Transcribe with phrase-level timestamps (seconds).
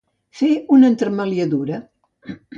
[0.39, 0.47] Fer
[0.77, 1.79] una entremaliadura.